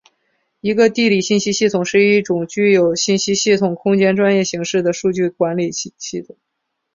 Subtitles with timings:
[0.61, 5.93] 一个地理信息系统是一种具有信息系统空间专业形式的数据管理系
[6.23, 6.35] 统。